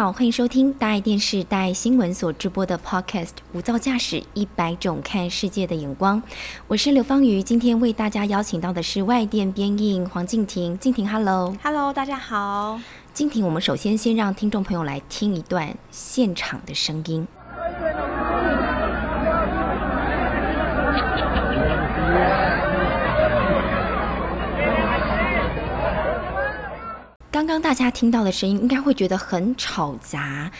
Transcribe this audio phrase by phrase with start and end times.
[0.00, 6.22] 好，欢迎收听大爱电视、大爱新闻所直播的 Podcast《无噪驾驶一百种看世界的眼光》。
[6.68, 10.78] 我是刘芳瑜，今天为大家邀请到的是外电编译黄静婷。
[10.78, 12.80] 静婷，Hello，Hello，大家好。
[13.12, 17.28] 静婷，我们首先先让听众朋友来听一段现场的声音。
[27.50, 30.52] 刚大家听到的声音，应该会觉得很吵杂，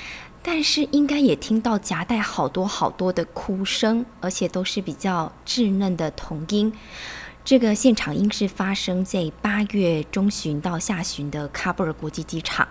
[0.43, 6.73] 但是应该也听到夹带好多好多的哭声，而且都是比较稚嫩的童音。
[7.45, 12.67] 这个现场应是发生在八月中旬到下旬的喀布尔国际机场。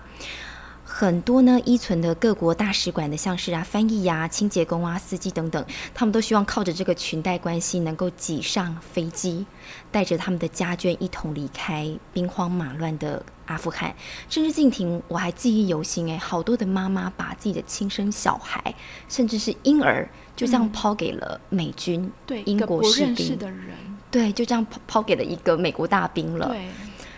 [0.92, 9.46] 很多呢，依存的各国大使馆的，像是啊翻译呀、清洁工啊、司机等等，他们都希望靠着这个裙带关系，能够挤上飞机，
[9.92, 13.96] 带着他们的家眷一同离开兵荒马乱的阿富汗。
[14.30, 18.74] 甚至静婷，我还记忆犹新哎，好多的妈妈把自己的亲生小孩，
[19.08, 23.78] 甚至是婴儿，就这样抛给了美军，对英国士兵的人，
[24.10, 26.48] 对，就这样抛抛给了一个美国大兵了。
[26.48, 26.68] 对，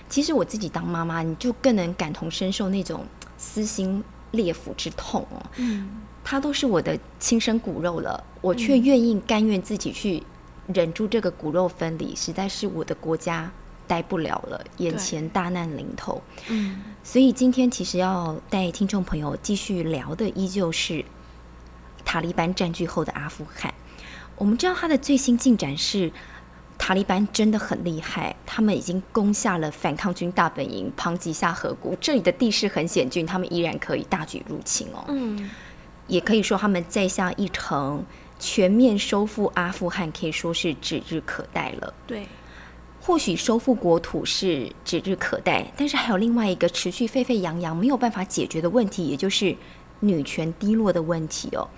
[0.09, 3.06] 其实我自己当妈妈，你就更能感同身受那种。
[3.44, 5.89] 撕心裂腹之痛哦，嗯，
[6.23, 10.22] 他都是我的亲生骨肉了，我却愿意甘愿自己去
[10.67, 13.52] 忍住这个骨肉分离，实在是我的国家
[13.88, 21.03] 待不了了，眼前大难临头，嗯，所以今天其实要带听众朋友继续聊的，依旧是
[22.06, 23.73] 塔利班占据后的阿富汗。
[24.36, 26.12] 我们知道它的最新进展是。
[26.82, 31.96] 塔利班真的很厉害，他们已经攻下了反抗军大本营庞吉下河谷。
[32.02, 35.06] 这里的地势很险峻，他们依然可以大举入侵哦。
[35.09, 35.47] 嗯，
[36.08, 38.03] 也可以说他们再下一城，
[38.40, 41.94] 全面收复阿富汗，可以说是指日可待了。
[42.08, 42.25] 对，
[43.00, 49.56] 或许收复国土是指日可待，但是还有另外一个持续沸沸扬扬没有办法解决的问题，也就是
[50.00, 51.70] 女权低落的问题哦。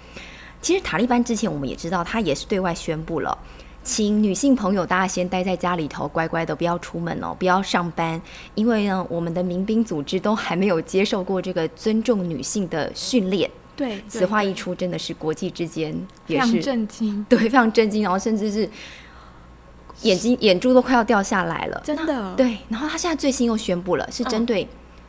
[0.62, 3.38] 其实塔利班之前我们也知道，他也是对外宣布了。
[3.84, 8.20] 请女性朋友，大家先待在家里头，乖乖的不要出门哦，不要上班，
[8.56, 13.50] 因为呢，我们的民兵组织都还没有接受过这个尊重女性的训练。
[13.76, 15.94] 对，此话一出，真的是国际之间
[16.26, 18.70] 非常震惊， 对，非常震惊，然后甚至是
[20.04, 22.36] 眼睛眼珠都快要掉下来了，真的。
[22.36, 24.68] 对，然后他现在最新又宣布了，是针对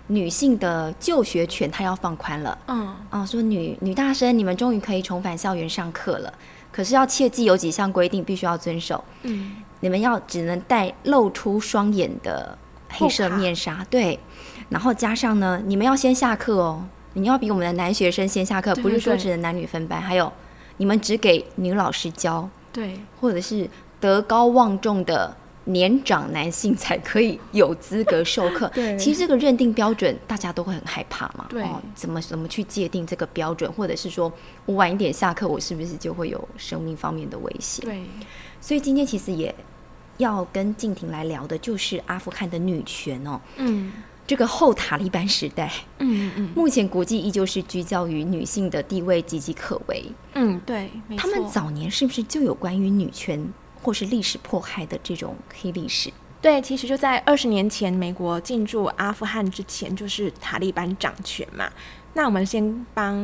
[0.08, 2.58] 女性的就学权，他要放宽了。
[2.66, 6.34] 嗯，啊，说女女大生，你们终于可以重返校园上课了。
[6.74, 9.04] 可是要切记有几项规定必须要遵守。
[9.22, 12.58] 嗯，你们要只能戴露出双眼的
[12.88, 14.18] 黑色面纱，对。
[14.70, 20.02] 然后加上呢，你们要先下课哦，你要比我们的男学生先下课，不是说只能男女分班。
[20.02, 20.32] 还有，
[20.78, 23.70] 你们只给女老师教，对，或者是
[24.00, 25.36] 德高望重的。
[25.64, 28.70] 年长男性才可以有资格授课。
[28.74, 31.46] 对，其实这个认定标准大家都会很害怕嘛。
[31.48, 31.64] 对，
[31.94, 34.32] 怎么怎么去界定这个标准，或者是说
[34.66, 37.84] 我晚一点下课，我是不是就会有生命方面的危险？
[37.84, 38.02] 对，
[38.60, 39.54] 所以今天其实也
[40.18, 43.40] 要跟静婷来聊的，就是阿富汗的女权哦。
[43.56, 43.90] 嗯，
[44.26, 50.04] 这个后塔利班时代，嗯嗯，目前国际依旧是聚焦于女性的地位岌岌可危。
[50.34, 53.42] 嗯，对，他们早年是不是就有关于女权？
[53.84, 61.70] 或是历史迫害的这种黑历史，对，其实就在二十年前，美国进驻阿富汗之前，就是塔利班掌权嘛。
[62.16, 63.16] 那我们先帮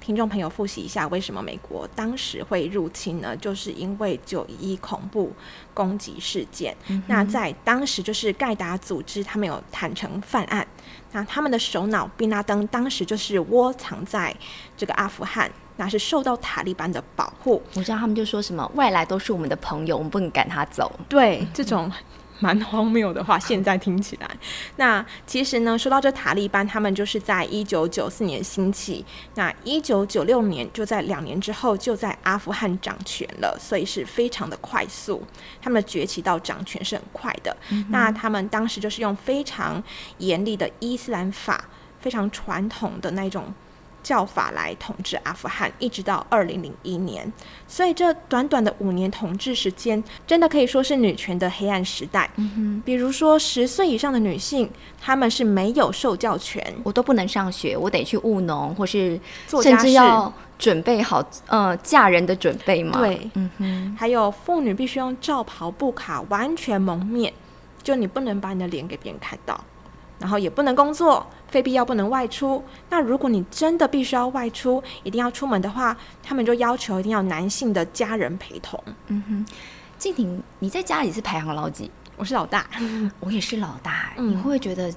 [0.00, 3.34] 听众朋友复习一下，为什么美国当时会入侵呢？
[3.36, 5.32] 就是因为九一恐怖
[5.72, 6.76] 攻击事件。
[7.06, 10.66] 那在当时，就是盖达组织他们有坦诚犯案，
[11.14, 14.36] 那他们的首脑宾拉登当时就是窝藏在
[14.76, 15.50] 这个阿富汗。
[15.76, 17.60] 那是受到塔利班的保护。
[17.74, 20.88] 我知道他们就说什么外来都是我们的朋友，我们不能赶他走。
[21.08, 21.90] 对，这种
[22.40, 24.28] 蛮荒谬的话，现在听起来。
[24.76, 29.04] 那其实呢，说到这塔利班，他们就是在一九九四年兴起，
[29.34, 35.22] 那一九九六年就在两年之后就在阿富汗掌权了，所以是非常的快速。
[35.62, 37.56] 他们崛起到掌权是很快的。
[37.88, 39.82] 那他们当时就是用非常
[40.18, 41.64] 严厉的伊斯兰法，
[42.00, 43.52] 非常传统的那种。
[44.04, 47.32] 教法来统治阿富汗，一直到二零零一年。
[47.66, 52.30] 所以这短短的五年统治时间，真的可以说是女权的黑暗时代。
[52.36, 54.70] 嗯哼，比如说十岁以上的女性，
[55.00, 59.18] 她们是没有受教权，我都不能上学，我得去务农，或是
[59.48, 59.98] 做家事。
[60.56, 63.00] 准备好，呃，嫁人的准备嘛？
[63.00, 63.96] 对，嗯哼。
[63.98, 67.34] 还有妇女必须用罩袍布卡完全蒙面，
[67.82, 69.58] 就你不能把你的脸给别人看到，
[70.20, 72.60] 然后也不能工作，非必要不能外出。
[72.90, 78.82] 那如果你真的必须要外出，一定要出门的话，他们就要求一定要男性的家人陪同。
[79.06, 79.46] 嗯哼。
[79.96, 81.88] 静婷，你在家里是排行老几？
[82.16, 82.66] 我是老大，
[83.20, 84.12] 我也是老大。
[84.16, 84.92] 你会不会觉得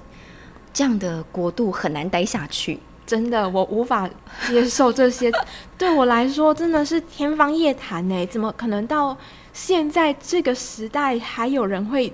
[0.72, 2.80] 这样的国度很难待下去？
[3.06, 4.10] 真的，我无法
[4.48, 5.30] 接受这些，
[5.78, 8.26] 对我来说真的是天方夜谭呢。
[8.26, 9.16] 怎么可能到
[9.52, 12.12] 现在这个时代还有人会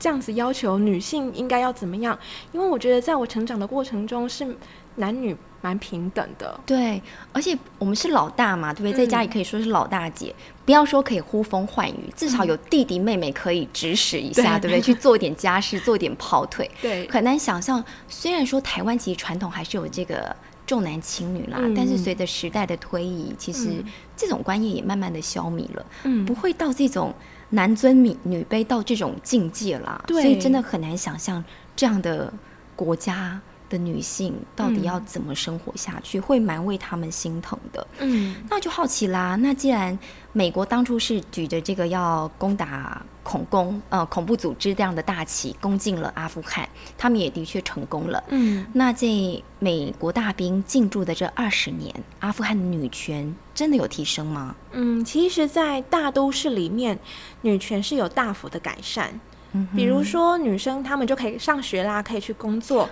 [0.00, 2.18] 这样子要求女性应该要怎么样？
[2.50, 4.56] 因为我觉得在我成长的过程中是
[4.96, 6.58] 男女蛮平等的。
[6.66, 7.00] 对，
[7.32, 9.04] 而且我们是老大嘛，对不对？
[9.04, 14.80] 在家里可以说是老大姐，不要说可以呼风唤雨，至少有弟弟妹妹可以指使一下，对不对？
[14.80, 16.68] 去做一点家事，做一点跑腿。
[16.82, 17.84] 对，很难想象。
[18.08, 20.34] 虽然说台湾其实传统还是有这个。
[20.66, 23.84] 重男轻女啦，但是随着时代的推移，其实
[24.16, 27.12] 这种观念也慢慢的消弭了，嗯不会到这种
[27.50, 30.04] 男尊女女卑到这种境界了。
[30.08, 31.42] 所以真的很难想象
[31.76, 32.32] 这样的
[32.74, 37.86] 国家的女性到底要怎么生活下去，会蛮为他们心疼的。
[38.00, 39.36] 嗯，那就好奇啦。
[39.36, 39.98] 那既然
[40.32, 43.02] 美国当初是举着这个要攻打。
[43.22, 48.24] 恐攻呃恐怖组织这样的大旗攻进了阿富汗，他们也的确成功了。
[48.28, 54.56] 嗯，那这美国大兵进驻的这二十年，阿富汗的女权真的有提升吗？
[54.72, 56.98] 嗯，其实，在大都市里面，
[57.42, 59.20] 女权是有大幅的改善。
[59.52, 62.88] 嗯，比如说女生她们就可以上学啦，可以去工作。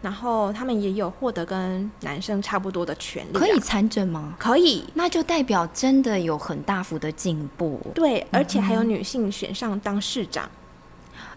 [0.00, 4.34] 然后他们也有获得跟男生差不多的权利，可以参政吗？
[4.38, 7.80] 可以，那就代表真的有很大幅的进步。
[7.94, 10.48] 对，而且还有女性选上当市长。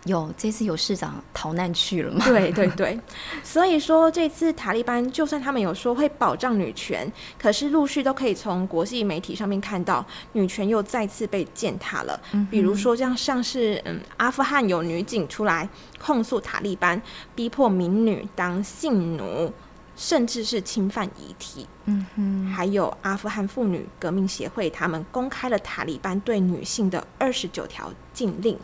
[0.05, 2.25] 有这次有市长逃难去了吗？
[2.25, 2.99] 对对对，
[3.43, 10.03] 所以说这次塔利班就算他们有说会保障女权，可是陆续都可以从国际媒体上面看到
[10.33, 12.19] 女权又再次被践踏了。
[12.49, 15.69] 比如说这样像是嗯，阿富汗有女警出来
[15.99, 16.99] 控诉塔利班
[17.35, 19.53] 逼迫民女当性奴，
[19.95, 21.67] 甚至是侵犯遗体。
[21.85, 28.57] 嗯哼，还有阿富汗妇女革命协会，他们公开了塔利班对女性的二十九条禁令。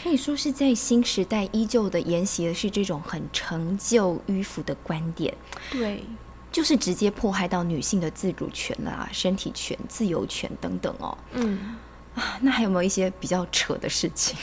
[0.00, 5.34] 可以说是在新时代依旧的沿袭的是这种很陈旧迂腐的观点，
[5.72, 6.04] 对，
[6.52, 11.18] 就是直接迫害到女性的自主权啦、身体权、自由权等等哦。
[11.32, 11.76] 嗯，
[12.14, 14.38] 啊，那还有没有一些比较扯的事情？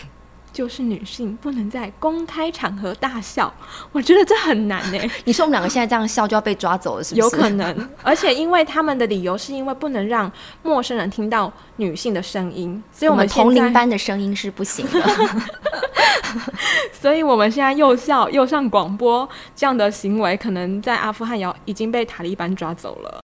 [0.56, 3.54] 就是女性不能在公开场合大笑，
[3.92, 4.98] 我觉得这很难呢。
[5.25, 7.19] 你说我们两个现在这样笑就要被抓走了，是不是？
[7.19, 10.31] 有可能，而且因为他们的理由是因为不能让
[10.63, 15.02] 陌生人听到女性的声音，所以我们同龄班的声音是不行的。
[16.94, 23.25] 所以我们现在又笑又上广播，这样的行为可能在阿富汗要已经被塔利班抓走了。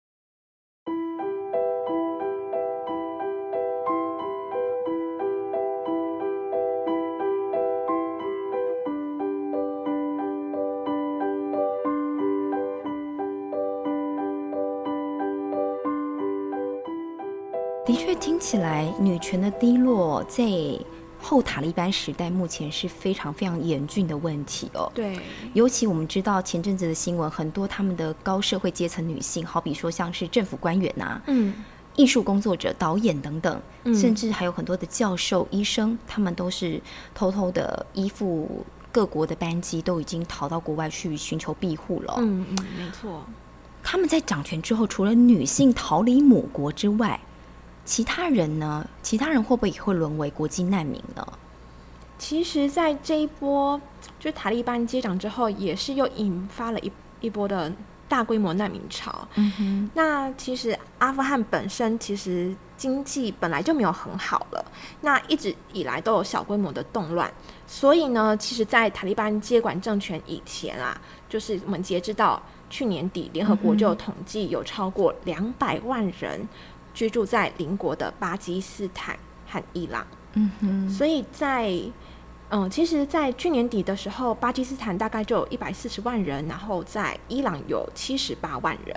[18.54, 20.44] 起来女权的低落在
[21.20, 24.88] 后塔利班时代目前是非常非常严峻的问题哦。
[24.94, 25.18] 对，
[25.54, 31.52] 尤其我们知道前阵子的新闻，很多他们的高社会阶层女性，好比说像是政府官员呐，嗯，
[31.96, 36.80] 艺术工作者、导演等等，甚至还有很多的教授、医生，他们都是
[37.12, 42.14] 偷偷的依附各国的班机，都已经逃到国外去寻求庇护了。
[42.18, 43.24] 嗯嗯，没错。
[43.82, 47.18] 他们在掌权之后，除了女性逃离母国之外，
[47.84, 48.86] 其他人呢？
[49.02, 51.26] 其他人会不会也会沦为国际难民呢？
[52.16, 53.78] 其实，在这一波
[54.18, 57.70] 就塔利班接掌之后，也是又引发了一一波的
[58.08, 59.26] 大规模难民潮。
[59.34, 59.90] 嗯哼。
[59.94, 64.64] 那其实阿富汗本身其实经济本来就没有很好了，
[65.02, 67.30] 那一直以来都有小规模的动乱，
[67.66, 70.98] 所以呢，其实，在塔利班接管政权以前啊，
[71.28, 76.48] 就是我们截止到去年底，联合国就有统计有超过两百万人。
[76.94, 81.78] 居住在邻国的巴基斯坦和伊朗，嗯哼，所以在
[82.50, 88.96] 嗯，其实，在去年底的时候，巴基斯坦大概就有一百四十万人，然后在伊朗有七十八万人，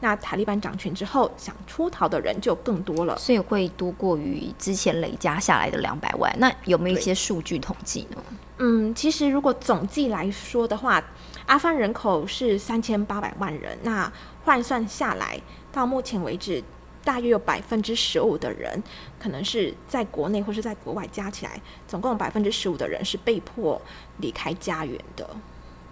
[0.00, 6.34] 那塔利班掌权之后，想出逃的人就更多了，所以会多过于之前累加下来的两百万。
[6.38, 8.22] 那有没有一些数据统计呢？
[8.58, 11.02] 嗯，其实如果总计来说的话，
[11.44, 14.10] 阿富汗人口是三千八百万人，那
[14.44, 15.38] 换算下来，
[15.70, 16.64] 到目前为止。
[17.06, 18.82] 大约有百分之十五的人，
[19.16, 23.80] 可能是在国内或是在国外加起来，总共百分之十五的人是被迫
[24.18, 25.30] 离开家园的。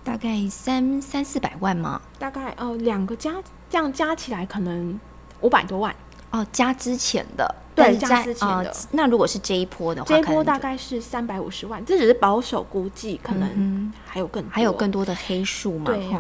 [0.02, 2.02] 大概三三四百万吗？
[2.18, 3.32] 大概哦，两个加
[3.70, 4.98] 这样加起来可能
[5.40, 5.94] 五百多万。
[6.34, 8.74] 哦，加之前的，对，加之前的。
[8.90, 15.84] 那如果是这一波的话，这一波大概是三百五十万，这只是保守估计，可能还有更还有更多的黑数嘛？
[15.84, 16.10] 对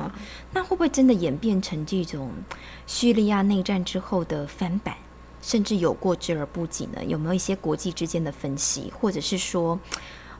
[0.52, 2.30] 那会不会真的演变成这种
[2.86, 4.94] 叙利亚内战之后的翻版，
[5.42, 7.04] 甚至有过之而不及呢？
[7.04, 9.76] 有没有一些国际之间的分析，或者是说，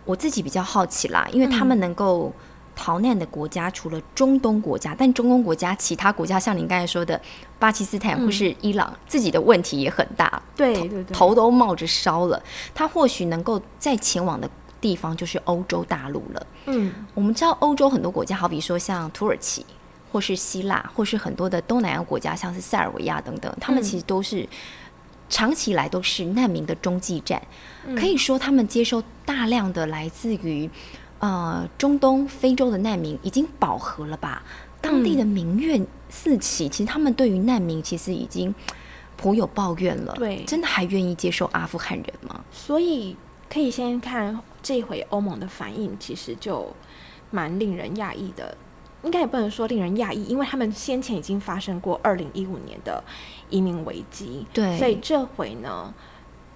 [0.05, 2.33] 我自己比较好奇啦，因为他们能够。
[2.77, 7.21] 逃难的国家除了中东国家，但中东国家其他国家，像您刚才说的
[7.59, 12.43] 巴基斯坦或是伊朗，自己的问题也很大，对对对，头都冒着烧了。
[12.75, 14.51] 他或许能够再前往的
[14.81, 16.47] 地方就是欧洲大陆了。
[16.67, 19.65] 嗯，我们知道欧洲很多国家，好比说像土耳其，
[20.11, 24.47] 或是希腊，或是很多的东南亚国家，像是塞尔维亚等等，他们其实都是
[25.29, 27.41] 长期以来都是难民的中继站，
[27.97, 30.69] 可以说他们接收大量的来自于。
[31.25, 34.43] 呃，中东、非洲的难民已经饱和了吧？
[34.83, 38.55] 当地的民怨四起，其实他们对于难民其实已经
[39.17, 40.13] 颇有抱怨了。
[40.19, 42.45] 对，真的还愿意接受阿富汗人吗？
[42.53, 43.17] 所以
[43.51, 46.71] 可以先看这回欧盟的反应，其实就
[47.31, 48.55] 蛮令人讶异的。
[49.03, 53.03] 应该也不能说令人讶异，因为他们先前已经发生过二零一五年的
[53.49, 54.47] 移民危机。
[54.53, 55.95] 对，所以这回呢，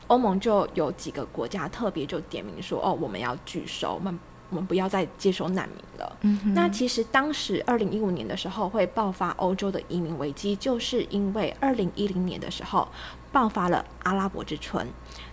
[0.08, 4.18] 欧盟就有几个国家特别就点名说：“哦，我们要拒收。”我们
[4.50, 6.16] 我们不要再接收难民了。
[6.54, 12.88] 那其实当时二零一五年的时候会爆发欧洲的移民危机，就是因为二零一零年的时候
[13.30, 14.86] 爆发了阿拉伯之春，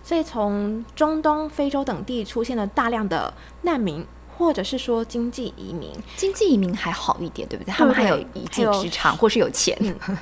[0.03, 4.05] 所以从中东、非洲等地出现了大量的难民，
[4.37, 5.91] 或者是说经济移民。
[6.17, 7.73] 经济移民还好一点，对不对？
[7.73, 9.77] 他们还有一技之长，或是有钱，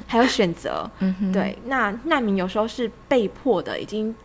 [0.06, 0.90] 还有选择。
[1.34, 4.16] 对，那难民有时候是被迫的，已经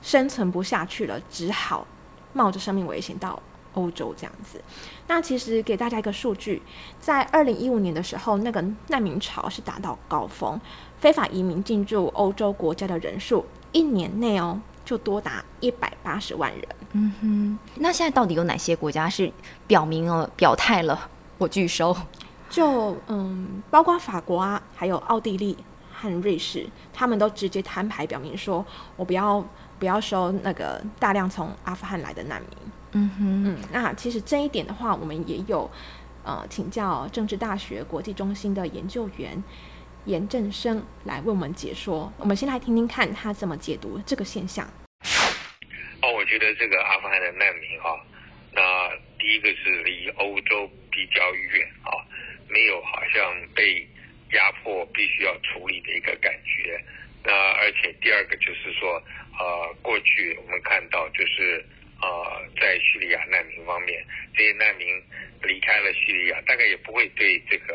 [0.00, 1.86] 生存不下去了，只好
[2.32, 3.40] 冒着生命危险到。
[3.76, 4.60] 欧洲这样子，
[5.06, 6.60] 那其实给大家一个数据，
[6.98, 10.58] 在二零一五年的时候，那个难民潮是达到高峰，
[10.98, 16.62] 非法移民进入欧洲国家的人数，一年内哦就多达一百八十万人。
[16.92, 19.30] 嗯哼，那现在到底有哪些国家是
[19.66, 21.94] 表明了表态了我拒收？
[22.48, 25.56] 就嗯，包括法国啊，还有奥地利
[25.92, 28.64] 和瑞士，他们都直接摊牌表明说，
[28.96, 29.44] 我不要
[29.78, 32.50] 不要收那个大量从阿富汗来的难民。
[32.98, 35.70] 嗯哼，嗯，那其实这一点的话，我们也有
[36.24, 39.44] 呃请教政治大学国际中心的研究员
[40.06, 42.10] 严正生来为我们解说。
[42.16, 44.66] 我们先来听听看他怎么解读这个现象。
[46.00, 48.00] 哦，我觉得这个阿富汗的难民哈，
[48.54, 48.62] 那
[49.18, 51.92] 第一个是离欧洲比较远啊，
[52.48, 53.86] 没有好像被
[54.32, 56.82] 压迫必须要处理的一个感觉。
[57.22, 58.88] 那而且第二个就是说，
[59.38, 61.62] 呃，过去我们看到就是。
[62.06, 64.86] 呃，在叙利亚难民方面，这些难民
[65.42, 67.74] 离开了叙利亚，大概也不会对这个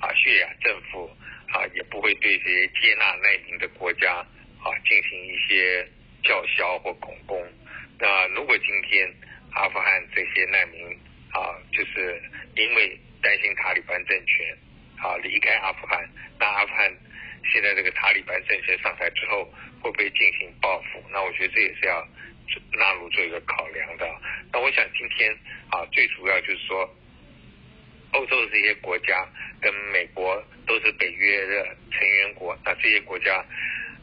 [0.00, 1.08] 啊叙利亚政府
[1.48, 4.16] 啊，也不会对这些接纳难民的国家
[4.60, 5.88] 啊进行一些
[6.22, 7.42] 叫嚣或恐攻。
[7.98, 9.10] 那如果今天
[9.52, 10.84] 阿富汗这些难民
[11.32, 12.20] 啊，就是
[12.56, 14.58] 因为担心塔利班政权
[14.98, 16.06] 啊离开阿富汗，
[16.38, 16.94] 那阿富汗
[17.50, 19.44] 现在这个塔利班政权上台之后，
[19.80, 21.02] 会不会进行报复？
[21.10, 22.06] 那我觉得这也是要。
[22.72, 24.06] 纳入做一个考量的，
[24.52, 25.30] 那我想今天
[25.70, 26.88] 啊，最主要就是说，
[28.12, 29.28] 欧洲这些国家
[29.60, 33.36] 跟美国都是北约的成员国，那这些国家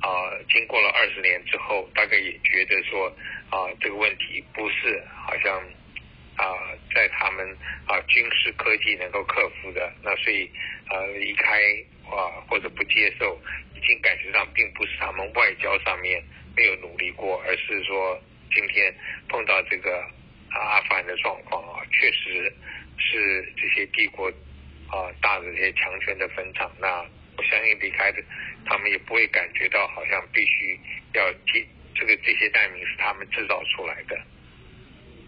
[0.01, 0.07] 啊，
[0.49, 3.07] 经过了二十年之后，大概也觉得说
[3.49, 5.59] 啊，这个问题不是好像
[6.37, 6.45] 啊，
[6.93, 10.49] 在他们啊军事科技能够克服的，那所以
[10.87, 11.59] 啊离开
[12.09, 13.39] 啊或者不接受，
[13.75, 16.23] 已经感觉上并不是他们外交上面
[16.55, 18.21] 没有努力过，而是说。
[18.53, 18.93] 今天
[19.29, 20.03] 碰到这个
[20.51, 22.51] 阿富汗的状况啊，确实
[22.97, 24.29] 是这些帝国
[24.87, 26.71] 啊大的这些强权的坟场。
[26.79, 27.05] 那
[27.37, 28.23] 我相信离开的
[28.65, 30.79] 他们也不会感觉到好像必须
[31.13, 34.17] 要接这个这些难民是他们制造出来的。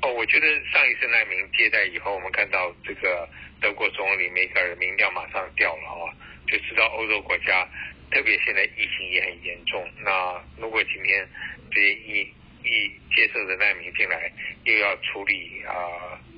[0.01, 3.27] 哦，我觉得上一次难民接待以后，我们看到这个
[3.59, 6.15] 德国总理梅克尔民调马上掉了啊，
[6.47, 7.67] 就知道欧洲国家
[8.09, 9.85] 特别现在疫情也很严重。
[9.99, 11.27] 那如果今天
[11.69, 12.33] 这些疫
[12.69, 14.31] 一接受的难民进来，
[14.63, 15.73] 又要处理啊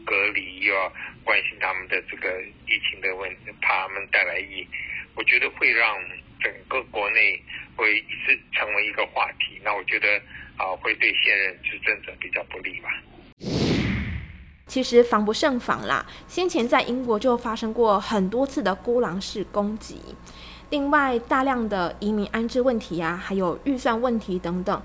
[0.06, 0.92] 隔离，又要
[1.24, 4.66] 关心他们的这个疫情的问题，怕他们带来疫，
[5.16, 5.96] 我觉得会让
[6.42, 7.40] 整个国内
[7.76, 9.60] 会一直成为一个话题。
[9.64, 10.18] 那我觉得
[10.58, 12.90] 啊，会对现任执政者比较不利吧。
[14.68, 20.00] 其实防不胜防啦，先前在英国就发生过很多次的孤狼式攻击。
[20.70, 24.82] 另外，大量的移民安置问题啊，还有预算问题等等，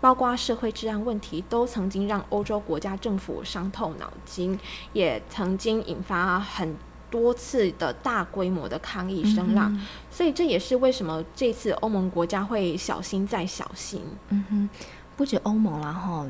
[0.00, 4.58] 包括社会治安问题，都曾经让欧洲国家政府伤透脑筋，
[4.92, 6.76] 也曾经引发很
[7.10, 9.76] 多次的大规模的抗议声浪。
[10.10, 14.02] 所以，这也是为什么这次欧盟国家会小心再小心。
[14.28, 14.68] 嗯哼，
[15.16, 16.26] 不止欧盟了哈，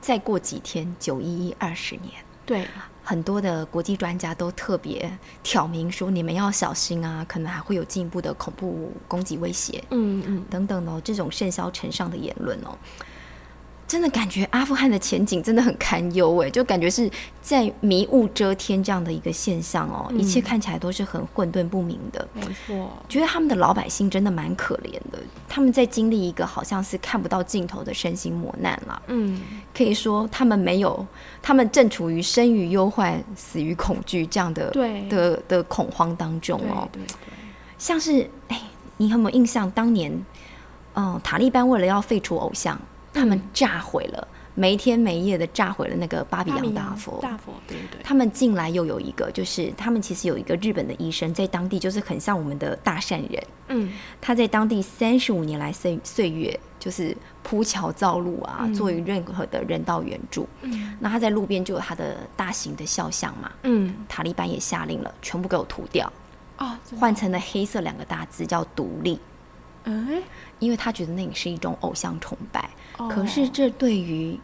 [0.00, 2.12] 再过几天九一一二十年，
[2.44, 2.66] 对。
[3.08, 5.08] 很多的国际专家都特别
[5.44, 12.76] 挑明说，你们要小心啊，可能还会有进一步的恐怖攻击威胁，嗯嗯等等哦，这种甚嚣尘上的言论哦。
[13.88, 17.08] 真的感觉阿富汗的前景真的很堪忧哎，就感觉是
[17.40, 22.26] 在迷雾遮天这样的一个现象哦，一切看起来都是很混沌不明的。
[22.34, 29.02] 没错，觉得他们的老百姓真的蛮可怜的，他们在经历一个好像是看不到尽头的身心磨难了。
[29.06, 29.40] 嗯，
[29.72, 31.06] 可以说他们没有，
[31.40, 36.88] 他们正处于生于忧患、死于恐惧这样的对的的恐慌当中哦。
[36.90, 37.14] 对对，
[37.78, 38.60] 像是哎，
[38.96, 39.70] 你有没有印象？
[39.70, 40.12] 当年，
[40.94, 42.76] 嗯，塔利班为了要废除偶像。
[43.16, 47.18] 他们炸毁了，没天没夜的炸毁了那个巴比扬大佛。
[47.22, 48.00] 大佛，对对。
[48.04, 53.44] 他们进来又有一个，就是他们其实有一个日本的医生，在当地就是很像我们的大善人。
[53.68, 53.92] 嗯。
[54.20, 60.46] 他在当地三十五年来岁岁月，就是铺桥造路啊，做于任何的人道援助。
[60.62, 60.96] 嗯。
[61.00, 63.50] 那他在路边就有他的大型的肖像嘛。
[63.62, 63.94] 嗯。
[64.08, 66.12] 塔利班也下令了，全部给我涂掉。
[66.58, 66.76] 哦。
[66.98, 69.18] 换成了黑色两个大字，叫独立。
[69.86, 70.22] 嗯。
[70.58, 72.70] 因为他觉得那也是一种偶像崇拜。
[73.10, 74.38] 可是，这对于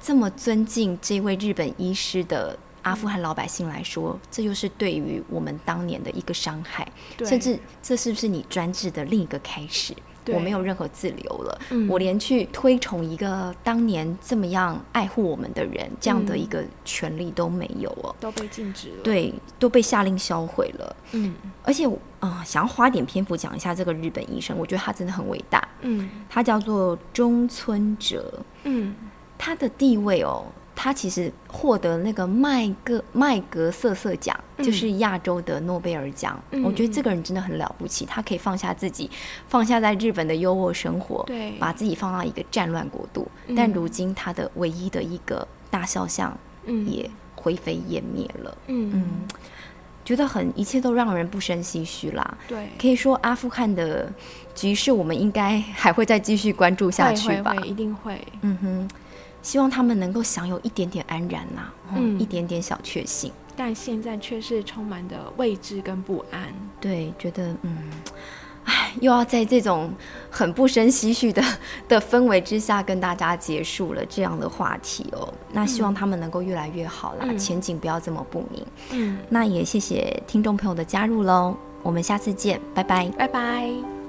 [0.00, 6.90] 这么尊敬这位日本医师的阿富汗老百姓来说，这就是对于我们当年的一个伤害。
[7.18, 9.94] 甚至，这是不是你专制的另一个开始？
[10.26, 20.96] 我没有任何自留了，我连去推崇一个当年这么样爱护我们的人这样的一个权利都没有哦，都被禁止了，对，都被下令销毁了。
[21.12, 21.88] 嗯，而且
[22.20, 25.66] 啊，想要花点篇幅讲一下这个日本医生，我觉得他真的很伟大。
[25.80, 28.40] 嗯，他叫做中村哲。
[28.62, 28.94] 嗯，
[29.36, 30.44] 他的地位哦。
[30.82, 36.42] 他其实获得那个麦格麦格瑟瑟奖，就是亚洲的诺贝尔奖。
[36.64, 39.10] 我觉得这个人真的很了不起，他可以放下自己，
[39.46, 43.28] 放下在日本的优渥生活，对，把自己放到一个战乱国度。
[43.54, 46.34] 但如今他的唯一的一个大肖像
[46.86, 48.56] 也灰飞烟灭了。
[48.68, 49.06] 嗯嗯，
[50.10, 52.38] 觉得很一切都让人不胜唏嘘啦。
[52.48, 54.12] 对，可以说阿富汗的
[54.56, 57.54] 局势，我们应该还会再继续关注下去吧？
[57.64, 58.20] 一定会。
[58.42, 58.90] 嗯哼。
[59.40, 66.52] 希望他们能够享有一点点安然呐，嗯，一点点小确幸，但现在却是充满的未知跟不安。
[66.80, 67.78] 对，觉得嗯，
[68.64, 69.90] 唉，又要在这种
[70.30, 71.42] 很不生唏嘘的
[71.88, 75.32] 的氛围之下跟大家结束了这样的话题哦。
[75.52, 78.66] 那希望他们能够越来越好啦，前景不要这么不明。
[78.90, 83.99] 嗯，那也谢谢听众朋友的加入喽，我们下次见，拜拜，拜拜。